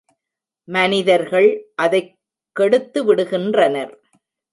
மனிதர்கள் 0.67 1.49
அதைக் 1.75 2.17
கெடுத்து 2.51 2.99
விடுகின்றனர். 3.03 3.93